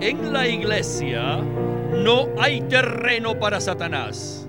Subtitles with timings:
[0.00, 4.48] En la iglesia no hay terreno para Satanás.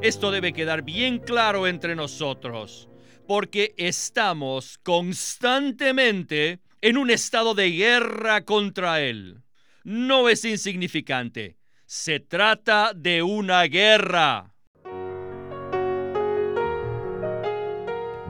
[0.00, 2.88] Esto debe quedar bien claro entre nosotros,
[3.26, 9.42] porque estamos constantemente en un estado de guerra contra él.
[9.84, 11.58] No es insignificante.
[11.84, 14.54] Se trata de una guerra.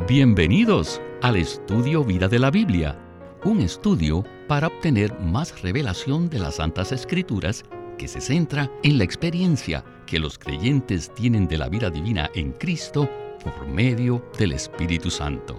[0.08, 2.98] Bienvenidos al estudio Vida de la Biblia,
[3.44, 7.64] un estudio para obtener más revelación de las Santas Escrituras
[7.98, 12.52] que se centra en la experiencia que los creyentes tienen de la vida divina en
[12.52, 13.08] Cristo
[13.42, 15.56] por medio del Espíritu Santo.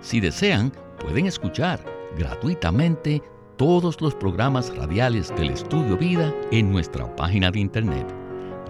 [0.00, 1.84] Si desean, pueden escuchar
[2.16, 3.22] gratuitamente
[3.56, 8.06] todos los programas radiales del Estudio Vida en nuestra página de internet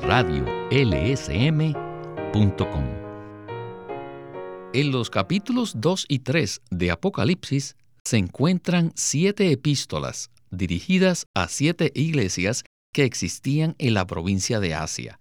[0.03, 0.65] radiolsm.com.
[4.73, 7.77] En los capítulos 2 y 3 de Apocalipsis
[8.07, 15.19] se encuentran siete epístolas dirigidas a siete iglesias que existían en la provincia de Asia.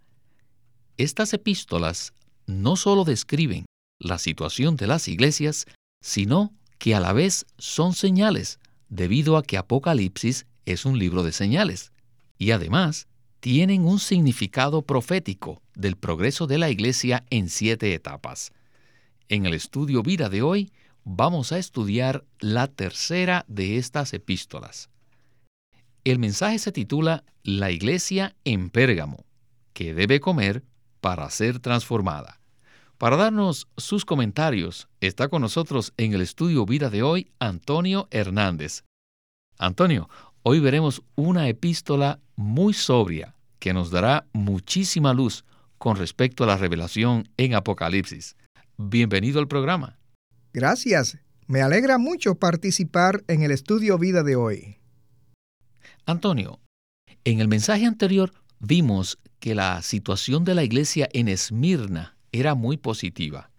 [0.98, 2.14] Estas epístolas
[2.46, 3.66] no solo describen
[4.00, 5.66] la situación de las iglesias,
[6.02, 11.32] sino que a la vez son señales, debido a que Apocalipsis es un libro de
[11.32, 11.92] señales,
[12.38, 13.08] y además
[13.40, 18.52] tienen un significado profético del progreso de la iglesia en siete etapas.
[19.30, 20.72] En el estudio vida de hoy
[21.06, 24.90] vamos a estudiar la tercera de estas epístolas.
[26.04, 29.26] El mensaje se titula La iglesia en Pérgamo,
[29.74, 30.64] que debe comer
[31.02, 32.40] para ser transformada.
[32.98, 38.84] Para darnos sus comentarios, está con nosotros en el estudio vida de hoy Antonio Hernández.
[39.58, 40.10] Antonio,
[40.44, 45.44] hoy veremos una epístola muy sobria que nos dará muchísima luz
[45.78, 48.36] con respecto a la revelación en Apocalipsis.
[48.78, 49.98] Bienvenido al programa.
[50.54, 51.18] Gracias.
[51.48, 54.78] Me alegra mucho participar en el estudio vida de hoy.
[56.06, 56.60] Antonio,
[57.24, 62.78] en el mensaje anterior vimos que la situación de la iglesia en Esmirna era muy
[62.78, 63.50] positiva.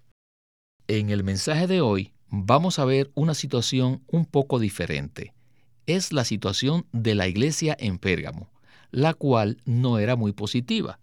[0.87, 5.35] En el mensaje de hoy vamos a ver una situación un poco diferente.
[5.87, 8.51] Es la situación de la iglesia en Pérgamo,
[8.93, 11.01] la cual no era muy positiva.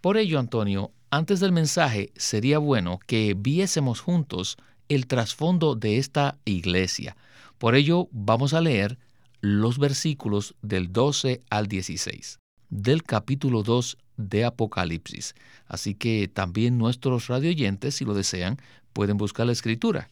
[0.00, 4.56] Por ello, Antonio, antes del mensaje sería bueno que viésemos juntos
[4.88, 7.16] el trasfondo de esta iglesia.
[7.58, 8.98] Por ello vamos a leer
[9.40, 12.38] los versículos del 12 al 16
[12.70, 15.34] del capítulo 2 de Apocalipsis.
[15.66, 18.58] Así que también nuestros radioyentes, si lo desean,
[18.92, 20.10] pueden buscar la escritura.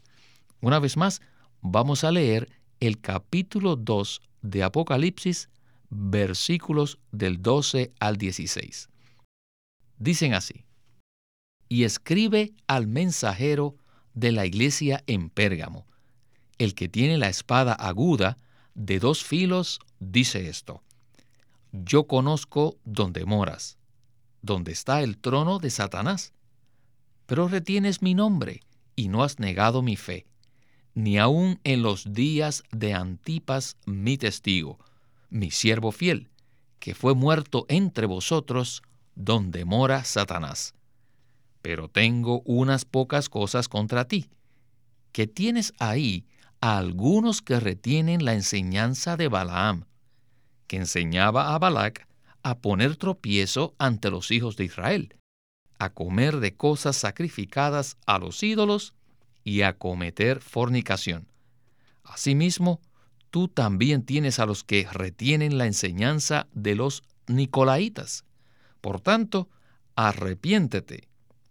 [0.60, 1.22] Una vez más,
[1.60, 5.48] vamos a leer el capítulo 2 de Apocalipsis,
[5.90, 8.88] versículos del 12 al 16.
[9.98, 10.64] Dicen así
[11.68, 13.76] y escribe al mensajero
[14.14, 15.86] de la iglesia en Pérgamo.
[16.58, 18.36] El que tiene la espada aguda
[18.74, 20.82] de dos filos dice esto.
[21.72, 23.78] Yo conozco donde moras,
[24.42, 26.32] donde está el trono de Satanás.
[27.26, 28.62] Pero retienes mi nombre
[28.96, 30.26] y no has negado mi fe,
[30.94, 34.78] ni aun en los días de Antipas mi testigo,
[35.28, 36.30] mi siervo fiel,
[36.78, 38.82] que fue muerto entre vosotros
[39.14, 40.74] donde mora Satanás
[41.68, 44.30] pero tengo unas pocas cosas contra ti,
[45.12, 46.26] que tienes ahí
[46.62, 49.84] a algunos que retienen la enseñanza de Balaam,
[50.66, 52.08] que enseñaba a Balac
[52.42, 55.14] a poner tropiezo ante los hijos de Israel,
[55.78, 58.94] a comer de cosas sacrificadas a los ídolos
[59.44, 61.28] y a cometer fornicación.
[62.02, 62.80] Asimismo,
[63.30, 68.24] tú también tienes a los que retienen la enseñanza de los Nicolaitas.
[68.80, 69.50] Por tanto,
[69.96, 71.07] arrepiéntete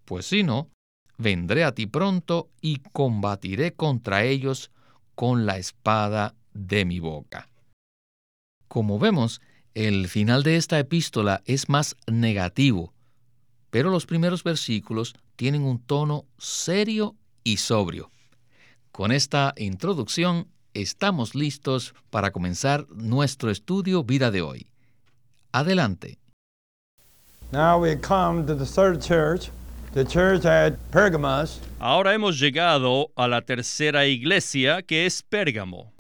[0.08, 0.70] pues si no,
[1.18, 4.72] vendré a ti pronto y combatiré contra ellos
[5.16, 7.50] con la espada de mi boca.
[8.70, 9.42] Como vemos,
[9.74, 12.94] el final de esta epístola es más negativo,
[13.70, 18.10] pero los primeros versículos tienen un tono serio y sobrio.
[18.94, 24.68] Con esta introducción estamos listos para comenzar nuestro estudio vida de hoy.
[25.52, 26.18] Adelante.
[31.80, 35.92] Ahora hemos llegado a la tercera iglesia que es Pérgamo.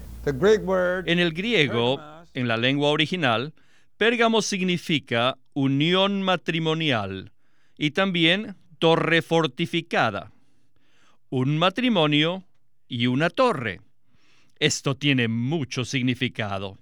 [1.07, 1.99] En el griego,
[2.33, 3.53] en la lengua original,
[3.97, 7.31] Pérgamo significa unión matrimonial
[7.75, 10.31] y también torre fortificada.
[11.29, 12.43] Un matrimonio
[12.87, 13.81] y una torre.
[14.59, 16.77] Esto tiene mucho significado.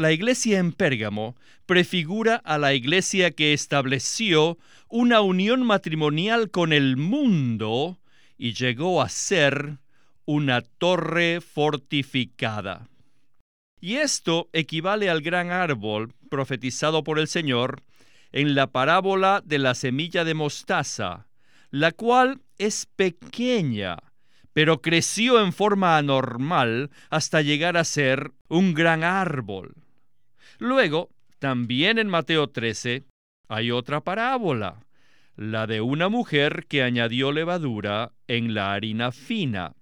[0.00, 1.36] La iglesia en Pérgamo
[1.66, 4.56] prefigura a la iglesia que estableció
[4.88, 7.98] una unión matrimonial con el mundo
[8.38, 9.76] y llegó a ser
[10.24, 12.88] una torre fortificada.
[13.78, 17.82] Y esto equivale al gran árbol profetizado por el Señor
[18.32, 21.26] en la parábola de la semilla de mostaza,
[21.68, 23.98] la cual es pequeña,
[24.54, 29.74] pero creció en forma anormal hasta llegar a ser un gran árbol.
[30.60, 33.04] Luego, también en Mateo 13,
[33.48, 34.84] hay otra parábola,
[35.34, 39.74] la de una mujer que añadió levadura en la harina fina,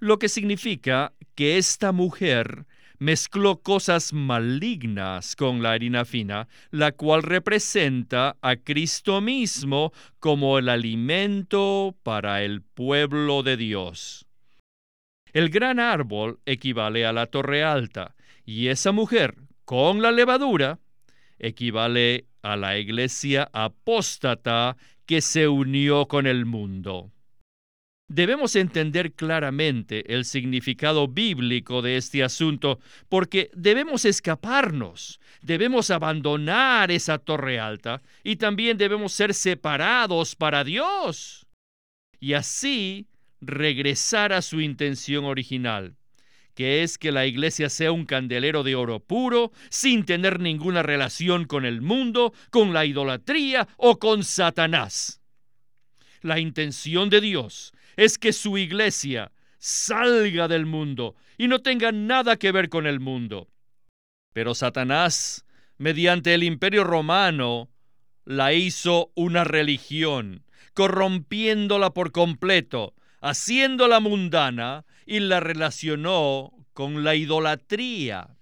[0.00, 2.64] lo que significa que esta mujer
[2.98, 10.70] mezcló cosas malignas con la harina fina, la cual representa a Cristo mismo como el
[10.70, 14.24] alimento para el pueblo de Dios.
[15.34, 18.14] El gran árbol equivale a la torre alta,
[18.46, 19.34] y esa mujer,
[19.66, 20.78] con la levadura,
[21.38, 27.12] equivale a la iglesia apóstata que se unió con el mundo.
[28.08, 32.78] Debemos entender claramente el significado bíblico de este asunto
[33.08, 41.48] porque debemos escaparnos, debemos abandonar esa torre alta y también debemos ser separados para Dios
[42.20, 43.08] y así
[43.40, 45.96] regresar a su intención original
[46.56, 51.44] que es que la iglesia sea un candelero de oro puro, sin tener ninguna relación
[51.44, 55.20] con el mundo, con la idolatría o con Satanás.
[56.22, 62.38] La intención de Dios es que su iglesia salga del mundo y no tenga nada
[62.38, 63.48] que ver con el mundo.
[64.32, 65.44] Pero Satanás,
[65.76, 67.68] mediante el imperio romano,
[68.24, 70.42] la hizo una religión,
[70.72, 72.94] corrompiéndola por completo,
[73.26, 78.36] haciéndola mundana y la relacionó con la idolatría.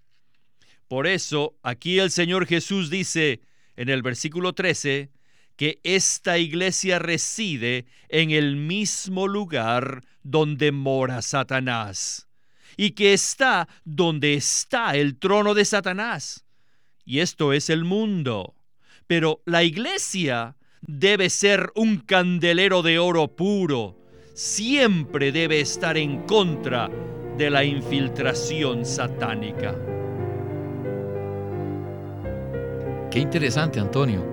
[0.88, 3.40] Por eso aquí el Señor Jesús dice
[3.76, 5.10] en el versículo 13
[5.56, 12.28] que esta iglesia reside en el mismo lugar donde mora Satanás
[12.76, 16.44] y que está donde está el trono de Satanás.
[17.06, 18.54] Y esto es el mundo.
[19.06, 24.03] Pero la iglesia debe ser un candelero de oro puro,
[24.34, 26.90] siempre debe estar en contra
[27.38, 29.76] de la infiltración satánica.
[33.12, 34.26] Qué interesante, Antonio.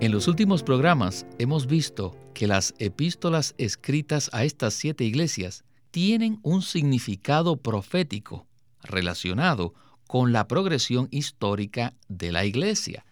[0.00, 6.38] En los últimos programas hemos visto que las epístolas escritas a estas siete iglesias tienen
[6.44, 8.46] un significado profético
[8.84, 9.74] relacionado
[10.06, 13.04] con la progresión histórica de la iglesia.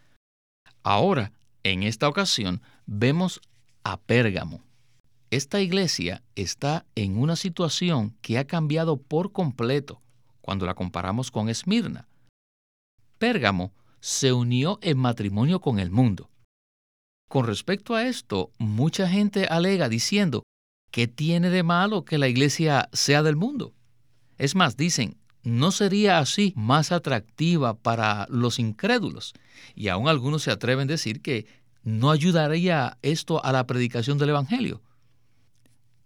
[0.85, 1.33] Ahora,
[1.65, 3.41] en esta ocasión, vemos
[3.83, 4.63] a Pérgamo.
[5.31, 10.01] Esta iglesia está en una situación que ha cambiado por completo
[10.41, 12.07] cuando la comparamos con Esmirna.
[13.19, 16.31] Pérgamo se unió en matrimonio con el mundo.
[17.29, 20.45] Con respecto a esto, mucha gente alega diciendo,
[20.93, 23.75] ¿qué tiene de malo que la iglesia sea del mundo?
[24.39, 29.35] Es más, dicen, ¿no sería así más atractiva para los incrédulos?
[29.75, 31.47] Y aún algunos se atreven a decir que
[31.83, 34.83] no ayudaría esto a la predicación del Evangelio.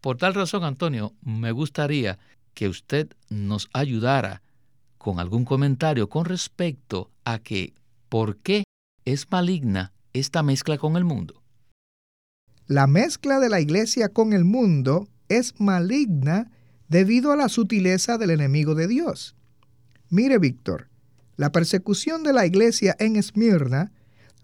[0.00, 2.19] Por tal razón, Antonio, me gustaría
[2.55, 4.43] que usted nos ayudara
[4.99, 7.75] con algún comentario con respecto a que
[8.08, 8.64] por qué
[9.05, 11.43] es maligna esta mezcla con el mundo.
[12.67, 16.50] La mezcla de la iglesia con el mundo es maligna
[16.88, 19.37] debido a la sutileza del enemigo de Dios.
[20.08, 20.88] Mire, Víctor,
[21.37, 23.92] la persecución de la iglesia en Esmirna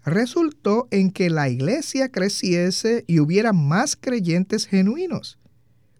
[0.05, 5.37] resultó en que la iglesia creciese y hubiera más creyentes genuinos.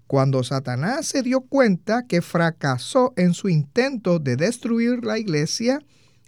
[0.07, 5.81] Cuando Satanás se dio cuenta que fracasó en su intento de destruir la iglesia,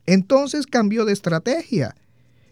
[0.06, 1.96] entonces cambió de estrategia.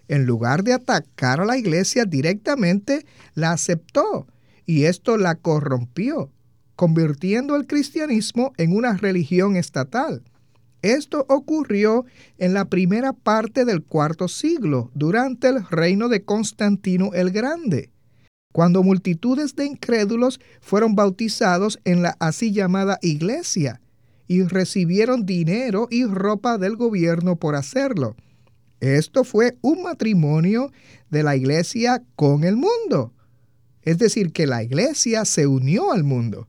[0.08, 4.26] En lugar de atacar a la iglesia directamente, la aceptó
[4.66, 6.32] y esto la corrompió,
[6.78, 10.24] convirtiendo el cristianismo en una religión estatal.
[10.82, 12.06] Esto ocurrió
[12.38, 17.90] en la primera parte del cuarto siglo, durante el reino de Constantino el Grande
[18.58, 23.82] cuando multitudes de incrédulos fueron bautizados en la así llamada iglesia
[24.28, 28.16] y recibieron dinero y ropa del gobierno por hacerlo.
[28.80, 30.72] Esto fue un matrimonio
[31.12, 33.14] de la iglesia con el mundo.
[33.84, 36.48] Es decir, que la iglesia se unió al mundo.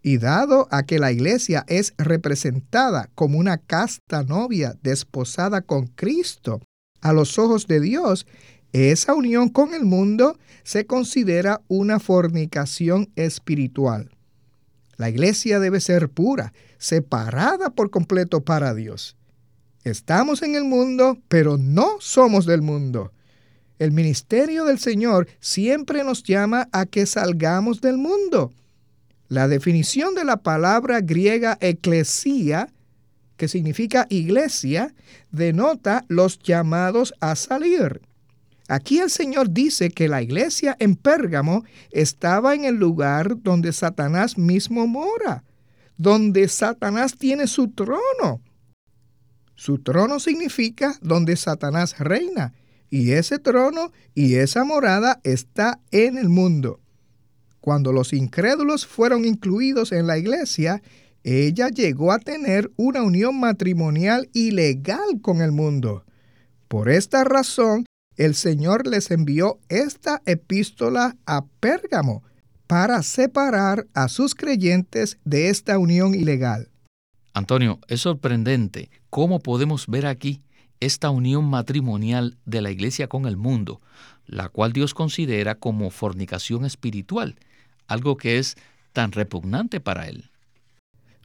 [0.00, 6.62] Y dado a que la iglesia es representada como una casta novia desposada con Cristo
[7.02, 8.26] a los ojos de Dios,
[8.74, 14.10] esa unión con el mundo se considera una fornicación espiritual.
[14.96, 19.16] La iglesia debe ser pura, separada por completo para Dios.
[19.84, 23.12] Estamos en el mundo, pero no somos del mundo.
[23.78, 28.52] El ministerio del Señor siempre nos llama a que salgamos del mundo.
[29.28, 32.68] La definición de la palabra griega eclesía
[33.36, 34.94] que significa iglesia,
[35.30, 38.00] denota los llamados a salir.
[38.68, 44.38] Aquí el Señor dice que la iglesia en Pérgamo estaba en el lugar donde Satanás
[44.38, 45.44] mismo mora,
[45.98, 48.40] donde Satanás tiene su trono.
[49.54, 52.54] Su trono significa donde Satanás reina,
[52.88, 56.80] y ese trono y esa morada está en el mundo.
[57.60, 60.82] Cuando los incrédulos fueron incluidos en la iglesia,
[61.22, 66.04] ella llegó a tener una unión matrimonial ilegal con el mundo.
[66.68, 72.22] Por esta razón, el Señor les envió esta epístola a Pérgamo
[72.66, 76.68] para separar a sus creyentes de esta unión ilegal.
[77.32, 80.42] Antonio, es sorprendente cómo podemos ver aquí
[80.80, 83.80] esta unión matrimonial de la iglesia con el mundo,
[84.26, 87.36] la cual Dios considera como fornicación espiritual,
[87.86, 88.56] algo que es
[88.92, 90.30] tan repugnante para Él.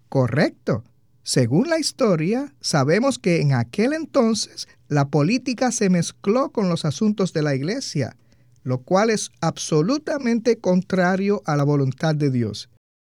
[0.10, 0.84] Correcto.
[1.24, 7.34] Según la historia, sabemos que en aquel entonces la política se mezcló con los asuntos
[7.34, 8.16] de la iglesia,
[8.64, 12.70] lo cual es absolutamente contrario a la voluntad de Dios.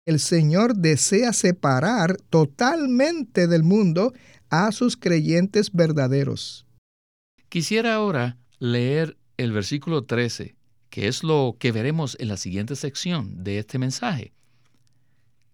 [0.07, 4.13] El Señor desea separar totalmente del mundo
[4.51, 6.67] a sus creyentes verdaderos.
[7.49, 10.57] Quisiera ahora leer el versículo 13,
[10.91, 14.33] que es lo que veremos en la siguiente sección de este mensaje.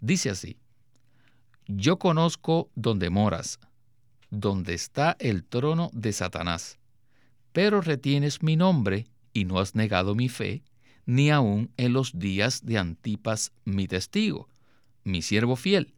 [0.01, 0.59] Dice así,
[1.73, 3.61] Yo conozco donde moras,
[4.31, 6.81] donde está el trono de Satanás,
[7.53, 10.65] pero retienes mi nombre y no has negado mi fe,
[11.07, 14.49] ni aun en los días de Antipas mi testigo,
[15.05, 15.95] mi siervo fiel,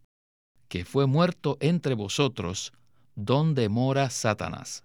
[0.69, 2.75] que fue muerto entre vosotros,
[3.15, 4.85] donde mora Satanás.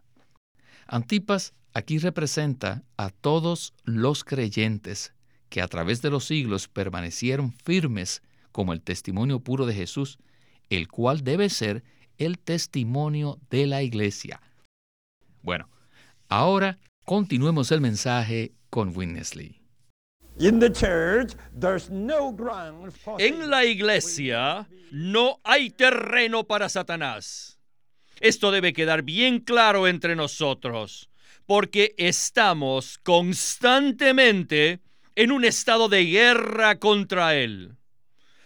[0.88, 5.14] Antipas aquí representa a todos los creyentes
[5.50, 8.22] que a través de los siglos permanecieron firmes
[8.54, 10.18] como el testimonio puro de Jesús,
[10.70, 11.84] el cual debe ser
[12.18, 14.42] el testimonio de la iglesia.
[15.42, 15.70] Bueno,
[16.28, 19.62] ahora continuemos el mensaje con Winnesley.
[23.20, 27.60] En la iglesia no hay terreno para Satanás.
[28.20, 31.10] Esto debe quedar bien claro entre nosotros,
[31.46, 34.82] porque estamos constantemente
[35.16, 37.76] en un estado de guerra contra Él.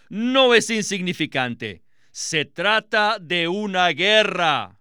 [0.08, 1.81] No es insignificante,
[2.12, 4.78] se trata de una guerra.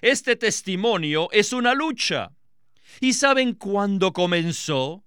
[0.00, 2.32] Este testimonio es una lucha.
[2.98, 5.04] ¿Y saben cuándo comenzó?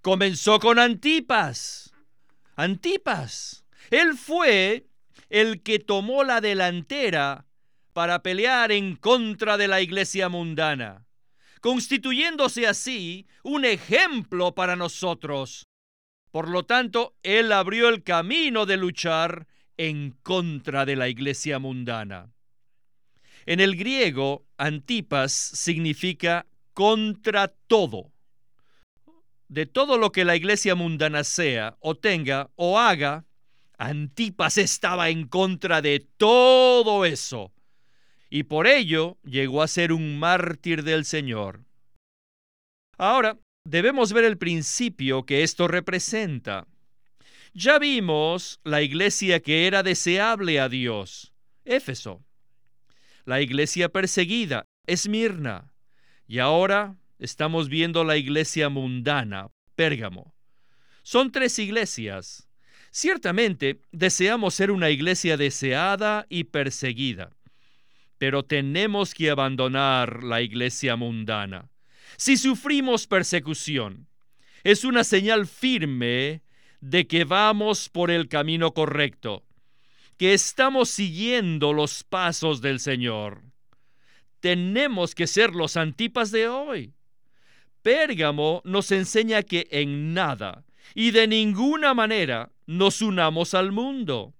[0.00, 1.92] Comenzó con Antipas.
[2.54, 3.64] Antipas.
[3.90, 4.86] Él fue
[5.28, 7.46] el que tomó la delantera
[7.92, 11.06] para pelear en contra de la iglesia mundana,
[11.60, 15.66] constituyéndose así un ejemplo para nosotros.
[16.30, 22.32] Por lo tanto, él abrió el camino de luchar en contra de la iglesia mundana.
[23.46, 28.12] En el griego, Antipas significa contra todo.
[29.48, 33.26] De todo lo que la iglesia mundana sea o tenga o haga,
[33.78, 37.52] Antipas estaba en contra de todo eso
[38.34, 41.66] y por ello llegó a ser un mártir del Señor.
[42.96, 46.66] Ahora, debemos ver el principio que esto representa.
[47.54, 51.32] Ya vimos la iglesia que era deseable a Dios,
[51.64, 52.24] Éfeso.
[53.24, 55.72] La iglesia perseguida, Esmirna.
[56.26, 60.34] Y ahora estamos viendo la iglesia mundana, Pérgamo.
[61.02, 62.48] Son tres iglesias.
[62.90, 67.30] Ciertamente deseamos ser una iglesia deseada y perseguida
[68.22, 71.68] pero tenemos que abandonar la iglesia mundana.
[72.16, 74.06] Si sufrimos persecución,
[74.62, 76.40] es una señal firme
[76.82, 79.42] de que vamos por el camino correcto,
[80.18, 83.40] que estamos siguiendo los pasos del Señor.
[84.40, 86.92] Tenemos que ser los antipas de hoy.
[87.80, 94.34] Pérgamo nos enseña que en nada y de ninguna manera nos unamos al mundo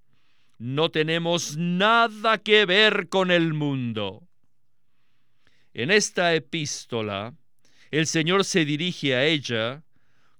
[0.62, 4.28] no tenemos nada que ver con el mundo.
[5.74, 7.34] En esta epístola,
[7.90, 9.82] el Señor se dirige a ella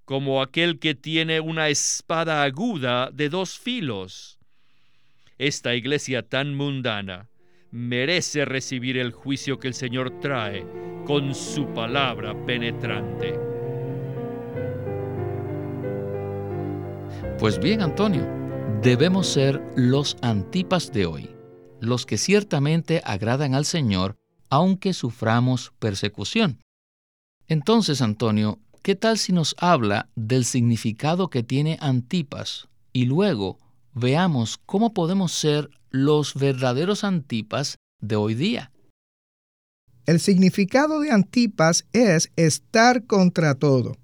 [0.04, 4.38] como aquel que tiene una espada aguda de dos filos.
[5.38, 7.28] Esta iglesia tan mundana
[7.70, 10.66] merece recibir el juicio que el Señor trae
[11.06, 13.38] con su palabra penetrante.
[17.38, 18.42] Pues bien, Antonio,
[18.82, 21.30] Debemos ser los antipas de hoy,
[21.78, 24.16] los que ciertamente agradan al Señor
[24.50, 26.64] aunque suframos persecución.
[27.46, 33.58] Entonces, Antonio, ¿qué tal si nos habla del significado que tiene antipas y luego
[33.94, 38.72] veamos cómo podemos ser los verdaderos Antipas de hoy día.
[40.06, 43.96] El significado de Antipas es estar contra todo.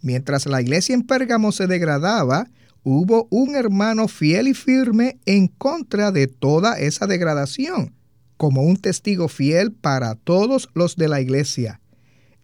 [0.00, 2.48] Mientras la iglesia en Pérgamo se degradaba,
[2.82, 7.94] hubo un hermano fiel y firme en contra de toda esa degradación,
[8.36, 11.80] como un testigo fiel para todos los de la iglesia.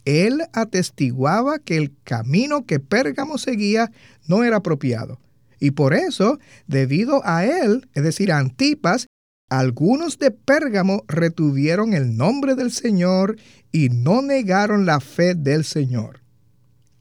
[0.05, 3.91] Él atestiguaba que el camino que Pérgamo seguía
[4.27, 5.19] no era apropiado.
[5.61, 9.07] Y por eso, debido a él, es decir, a Antipas,
[9.49, 13.37] algunos de Pérgamo retuvieron el nombre del Señor
[13.73, 16.21] y no negaron la fe del Señor.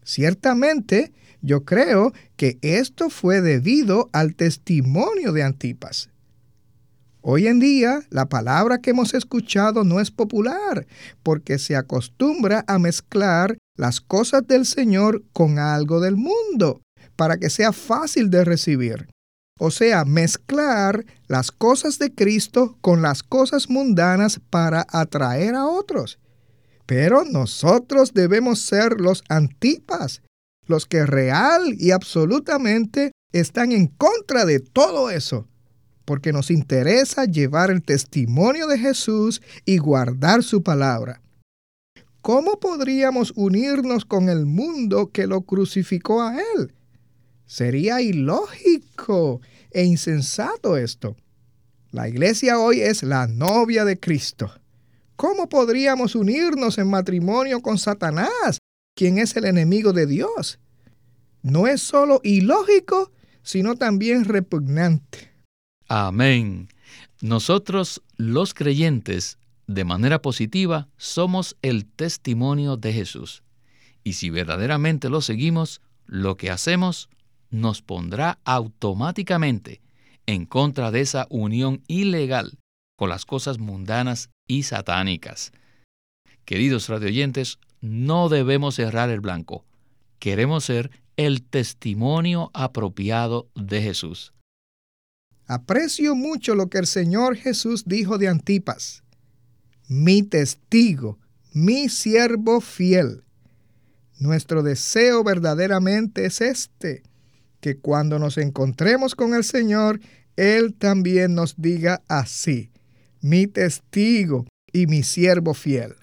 [0.03, 6.09] Ciertamente, yo creo que esto fue debido al testimonio de Antipas.
[7.25, 10.85] Hoy en día la palabra que hemos escuchado no es popular
[11.23, 16.81] porque se acostumbra a mezclar las cosas del Señor con algo del mundo
[17.15, 19.07] para que sea fácil de recibir.
[19.57, 26.19] O sea, mezclar las cosas de Cristo con las cosas mundanas para atraer a otros.
[26.85, 30.21] Pero nosotros debemos ser los antipas,
[30.67, 35.47] los que real y absolutamente están en contra de todo eso,
[36.05, 41.21] porque nos interesa llevar el testimonio de Jesús y guardar su palabra.
[42.21, 46.73] ¿Cómo podríamos unirnos con el mundo que lo crucificó a Él?
[47.45, 49.41] Sería ilógico
[49.71, 51.15] e insensato esto.
[51.91, 54.51] La iglesia hoy es la novia de Cristo.
[55.15, 58.59] ¿Cómo podríamos unirnos en matrimonio con Satanás,
[58.95, 60.59] quien es el enemigo de Dios.
[61.41, 65.32] No es solo ilógico, sino también repugnante.
[65.95, 66.69] Amén.
[67.21, 73.43] Nosotros, los creyentes, de manera positiva, somos el testimonio de Jesús.
[74.03, 77.09] Y si verdaderamente lo seguimos, lo que hacemos
[77.51, 79.81] nos pondrá automáticamente
[80.25, 82.57] en contra de esa unión ilegal
[82.97, 85.51] con las cosas mundanas y satánicas.
[86.43, 89.63] Queridos radioyentes, no debemos cerrar el blanco.
[90.17, 94.32] Queremos ser el testimonio apropiado de Jesús.
[95.47, 99.03] Aprecio mucho lo que el Señor Jesús dijo de Antipas.
[99.87, 101.19] Mi testigo,
[101.51, 103.23] mi siervo fiel.
[104.19, 107.03] Nuestro deseo verdaderamente es este,
[107.59, 109.99] que cuando nos encontremos con el Señor,
[110.35, 112.71] Él también nos diga así,
[113.21, 115.95] mi testigo y mi siervo fiel.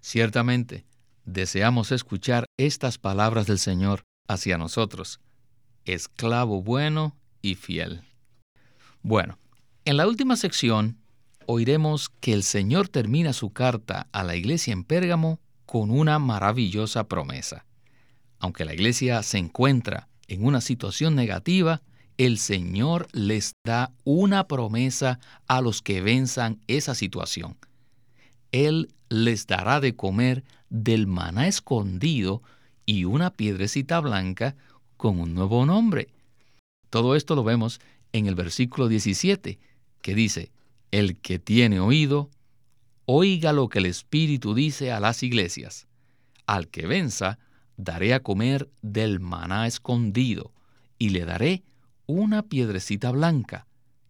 [0.00, 0.86] Ciertamente,
[1.24, 5.20] deseamos escuchar estas palabras del Señor hacia nosotros,
[5.84, 8.07] esclavo bueno y fiel.
[9.08, 9.38] Bueno,
[9.86, 10.98] en la última sección
[11.46, 17.08] oiremos que el Señor termina su carta a la iglesia en Pérgamo con una maravillosa
[17.08, 17.64] promesa.
[18.38, 21.80] Aunque la iglesia se encuentra en una situación negativa,
[22.18, 27.56] el Señor les da una promesa a los que venzan esa situación.
[28.52, 32.42] Él les dará de comer del maná escondido
[32.84, 34.54] y una piedrecita blanca
[34.98, 36.08] con un nuevo nombre.
[36.90, 37.80] Todo esto lo vemos
[38.12, 39.58] en el versículo 17,
[40.02, 40.50] que dice,
[40.90, 42.30] El que tiene oído,
[43.04, 45.86] oiga lo que el Espíritu dice a las iglesias.
[46.46, 47.38] Al que venza,
[47.76, 50.52] daré a comer del maná escondido,
[50.98, 51.62] y le daré
[52.06, 53.66] una piedrecita blanca,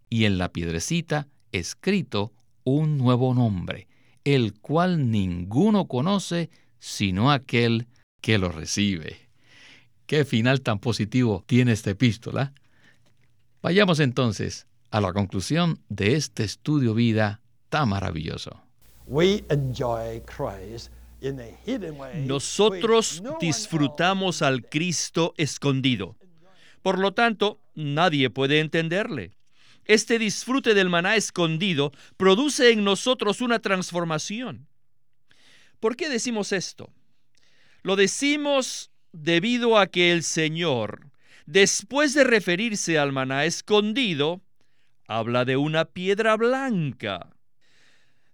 [0.09, 2.33] y en la piedrecita escrito
[2.65, 3.89] un nuevo nombre
[4.35, 7.87] el cual ninguno conoce sino aquel
[8.21, 9.17] que lo recibe.
[10.07, 12.53] Qué final tan positivo tiene esta epístola.
[13.63, 18.63] Vayamos entonces a la conclusión de este estudio vida tan maravilloso.
[22.27, 26.17] Nosotros disfrutamos al Cristo escondido.
[26.83, 29.33] Por lo tanto, nadie puede entenderle.
[29.85, 34.69] Este disfrute del maná escondido produce en nosotros una transformación.
[35.81, 36.93] ¿Por qué decimos esto?
[37.83, 41.08] Lo decimos debido a que el Señor,
[41.49, 44.43] después de referirse al maná escondido,
[45.07, 47.31] habla de una piedra blanca.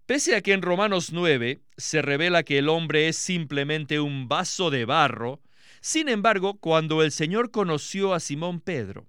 [0.05, 4.68] Pese a que en Romanos 9 se revela que el hombre es simplemente un vaso
[4.68, 5.40] de barro,
[5.81, 9.07] sin embargo, cuando el Señor conoció a Simón Pedro,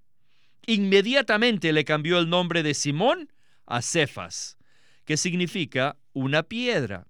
[0.68, 3.34] inmediatamente le cambió el nombre de Simón
[3.66, 4.60] a Cefas,
[5.06, 7.08] que significa una piedra.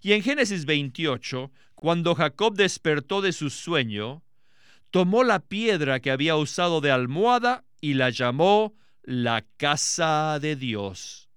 [0.00, 4.22] Y en Génesis 28, cuando Jacob despertó de su sueño,
[4.90, 11.28] tomó la piedra que había usado de almohada y la llamó la casa de Dios.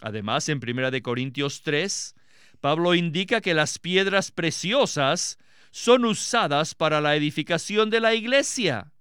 [0.00, 2.14] Además, en 1 Corintios 3,
[2.60, 5.38] Pablo indica que las piedras preciosas
[5.70, 8.92] son usadas para la edificación de la iglesia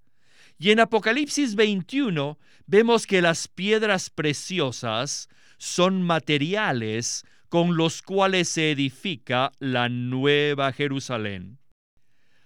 [0.57, 8.71] Y en Apocalipsis 21 vemos que las piedras preciosas son materiales con los cuales se
[8.71, 11.59] edifica la nueva Jerusalén.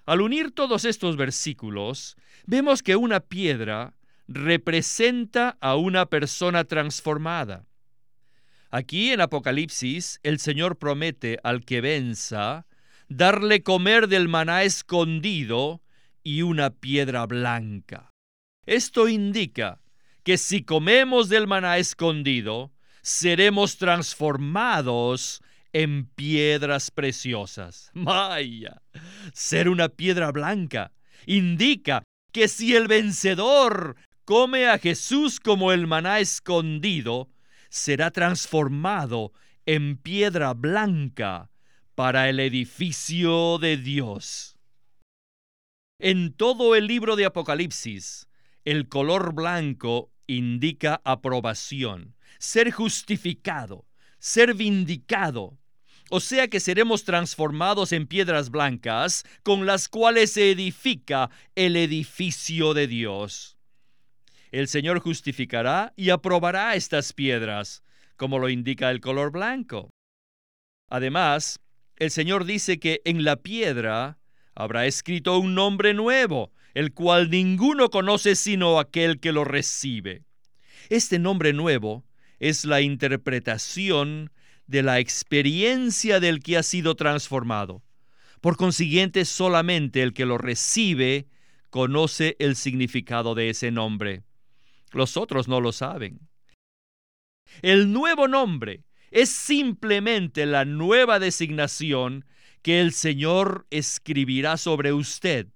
[0.09, 2.17] Al unir todos estos versículos,
[2.47, 3.93] vemos que una piedra
[4.27, 7.67] representa a una persona transformada.
[8.71, 12.65] Aquí en Apocalipsis el Señor promete al que venza
[13.07, 15.83] darle comer del maná escondido
[16.23, 18.09] y una piedra blanca.
[18.65, 19.79] Esto indica
[20.23, 25.43] que si comemos del maná escondido, seremos transformados
[25.73, 27.91] en piedras preciosas.
[27.93, 28.81] Vaya,
[29.33, 30.91] ser una piedra blanca
[31.25, 37.29] indica que si el vencedor come a Jesús como el maná escondido,
[37.69, 39.33] será transformado
[39.65, 41.49] en piedra blanca
[41.95, 44.55] para el edificio de Dios.
[45.99, 48.27] En todo el libro de Apocalipsis,
[48.63, 53.85] el color blanco indica aprobación, ser justificado,
[54.19, 55.57] ser vindicado.
[56.11, 62.73] O sea que seremos transformados en piedras blancas con las cuales se edifica el edificio
[62.73, 63.57] de Dios.
[64.51, 67.83] El Señor justificará y aprobará estas piedras,
[68.15, 69.91] como lo indica el color blanco.
[70.89, 71.59] Además,
[71.97, 74.17] el Señor dice que en la piedra
[74.55, 80.23] habrá escrito un nombre nuevo, el cual ninguno conoce sino aquel que lo recibe.
[80.89, 82.03] Este nombre nuevo
[82.39, 84.31] es la interpretación
[84.67, 87.81] de la experiencia del que ha sido transformado.
[88.41, 91.27] Por consiguiente, solamente el que lo recibe
[91.69, 94.23] conoce el significado de ese nombre.
[94.91, 96.19] Los otros no lo saben.
[97.61, 102.25] El nuevo nombre es simplemente la nueva designación
[102.61, 105.47] que el Señor escribirá sobre usted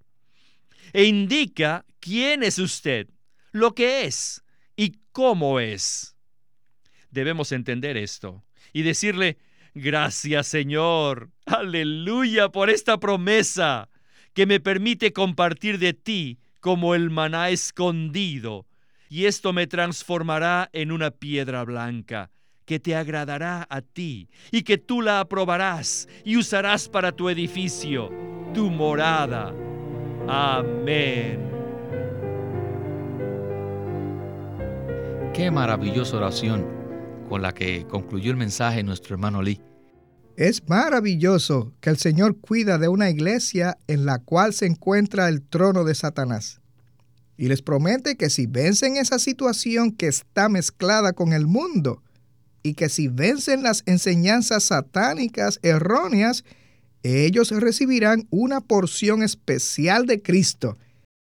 [0.93, 3.09] e indica quién es usted,
[3.51, 4.43] lo que es
[4.75, 6.12] y cómo es.
[7.13, 9.37] Debemos entender esto y decirle,
[9.75, 13.87] gracias Señor, aleluya por esta promesa
[14.33, 18.65] que me permite compartir de ti como el maná escondido
[19.09, 22.31] y esto me transformará en una piedra blanca
[22.65, 28.09] que te agradará a ti y que tú la aprobarás y usarás para tu edificio,
[28.55, 29.53] tu morada.
[30.27, 31.51] Amén.
[35.35, 36.82] Qué maravillosa oración
[37.33, 39.59] con la que concluyó el mensaje nuestro hermano Lee.
[40.37, 45.41] Es maravilloso que el Señor cuida de una iglesia en la cual se encuentra el
[45.41, 46.61] trono de Satanás
[47.35, 52.03] y les promete que si vencen esa situación que está mezclada con el mundo
[52.61, 56.45] y que si vencen las enseñanzas satánicas erróneas,
[57.01, 60.77] ellos recibirán una porción especial de Cristo.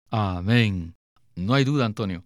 [0.09, 0.95] Amén.
[1.37, 2.25] No hay duda, Antonio.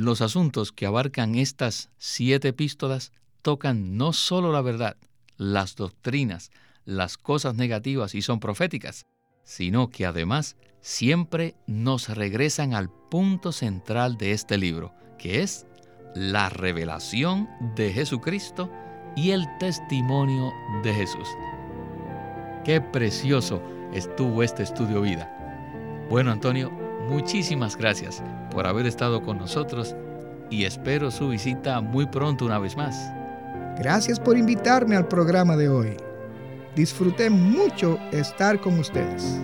[0.00, 4.96] Los asuntos que abarcan estas siete epístolas tocan no solo la verdad,
[5.36, 6.52] las doctrinas,
[6.86, 9.04] las cosas negativas y son proféticas,
[9.42, 15.66] sino que además siempre nos regresan al punto central de este libro, que es
[16.14, 18.72] la revelación de Jesucristo
[19.16, 20.50] y el testimonio
[20.82, 21.28] de Jesús.
[22.64, 26.06] Qué precioso estuvo este estudio vida.
[26.08, 26.79] Bueno, Antonio,
[27.10, 29.96] muchísimas gracias por haber estado con nosotros
[30.48, 32.96] y espero su visita muy pronto una vez más.
[33.78, 35.96] Gracias por invitarme al programa de hoy.
[36.76, 39.40] Disfruté mucho estar con ustedes.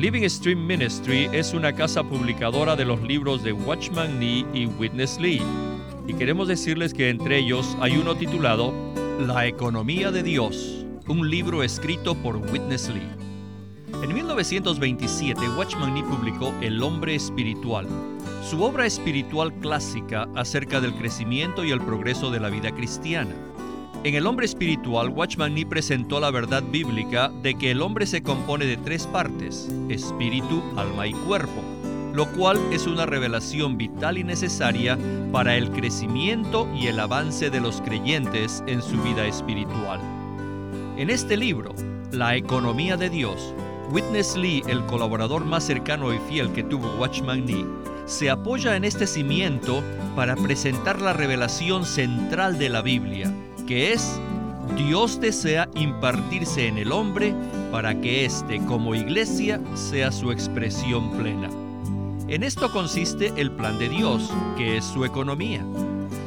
[0.00, 5.20] Living Stream Ministry es una casa publicadora de los libros de Watchman Nee y Witness
[5.20, 5.42] Lee.
[6.06, 8.72] Y queremos decirles que entre ellos hay uno titulado
[9.18, 13.10] La economía de Dios, un libro escrito por Witness Lee.
[14.02, 17.86] En 1927, Watchman Nee publicó El hombre espiritual,
[18.42, 23.34] su obra espiritual clásica acerca del crecimiento y el progreso de la vida cristiana.
[24.02, 28.22] En El hombre espiritual, Watchman Nee presentó la verdad bíblica de que el hombre se
[28.22, 31.62] compone de tres partes, espíritu, alma y cuerpo,
[32.14, 34.98] lo cual es una revelación vital y necesaria
[35.32, 40.00] para el crecimiento y el avance de los creyentes en su vida espiritual.
[40.96, 41.74] En este libro,
[42.10, 43.54] La economía de Dios,
[43.90, 47.66] Witness Lee, el colaborador más cercano y fiel que tuvo Watchman Nee,
[48.06, 49.82] se apoya en este cimiento
[50.16, 53.30] para presentar la revelación central de la Biblia,
[53.70, 54.20] que es
[54.76, 57.32] Dios desea impartirse en el hombre
[57.70, 61.48] para que éste como iglesia sea su expresión plena.
[62.26, 65.64] En esto consiste el plan de Dios, que es su economía.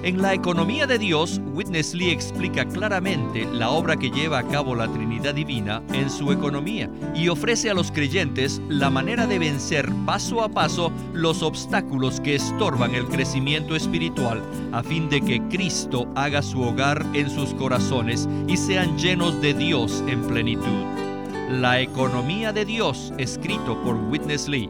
[0.03, 4.75] En la economía de Dios, Witness Lee explica claramente la obra que lleva a cabo
[4.75, 9.89] la Trinidad Divina en su economía y ofrece a los creyentes la manera de vencer
[10.05, 14.41] paso a paso los obstáculos que estorban el crecimiento espiritual
[14.73, 19.53] a fin de que Cristo haga su hogar en sus corazones y sean llenos de
[19.53, 20.83] Dios en plenitud.
[21.49, 24.69] La economía de Dios, escrito por Witness Lee.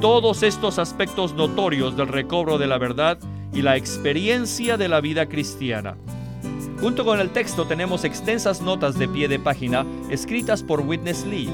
[0.00, 3.18] todos estos aspectos notorios del recobro de la verdad
[3.52, 5.96] y la experiencia de la vida cristiana.
[6.80, 11.50] Junto con el texto tenemos extensas notas de pie de página escritas por Witness Lee.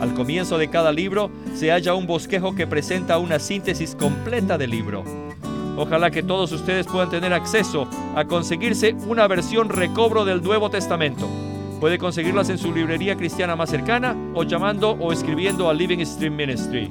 [0.00, 4.70] Al comienzo de cada libro se halla un bosquejo que presenta una síntesis completa del
[4.70, 5.02] libro.
[5.78, 11.26] Ojalá que todos ustedes puedan tener acceso a conseguirse una versión recobro del Nuevo Testamento.
[11.80, 16.36] Puede conseguirlas en su librería cristiana más cercana o llamando o escribiendo a Living Stream
[16.36, 16.90] Ministry.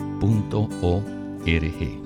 [0.21, 2.00] www.ecc.org.